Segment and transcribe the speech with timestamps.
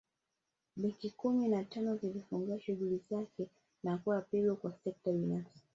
[0.75, 3.49] Benki kumi na tano zilifunga shughuli zake
[3.83, 5.61] na kuwa pigo kwa sekta binafsi